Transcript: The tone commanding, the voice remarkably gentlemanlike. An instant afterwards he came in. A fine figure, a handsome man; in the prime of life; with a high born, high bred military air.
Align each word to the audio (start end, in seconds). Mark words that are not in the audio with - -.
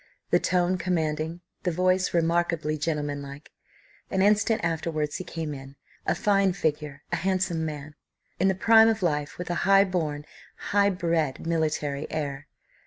The 0.31 0.39
tone 0.39 0.79
commanding, 0.79 1.41
the 1.61 1.69
voice 1.71 2.11
remarkably 2.11 2.75
gentlemanlike. 2.75 3.51
An 4.09 4.23
instant 4.23 4.61
afterwards 4.63 5.17
he 5.17 5.23
came 5.23 5.53
in. 5.53 5.75
A 6.07 6.15
fine 6.15 6.53
figure, 6.53 7.03
a 7.11 7.17
handsome 7.17 7.63
man; 7.65 7.93
in 8.39 8.47
the 8.47 8.55
prime 8.55 8.87
of 8.87 9.03
life; 9.03 9.37
with 9.37 9.51
a 9.51 9.69
high 9.69 9.83
born, 9.83 10.25
high 10.71 10.89
bred 10.89 11.45
military 11.45 12.09
air. 12.11 12.47